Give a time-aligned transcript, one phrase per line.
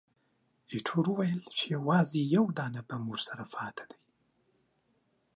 [0.71, 3.95] ایټور وویل چې، یوازې یو دانه بم ورسره پاتې وو.